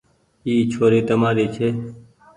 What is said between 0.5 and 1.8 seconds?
ڇوري تمآري ڇي۔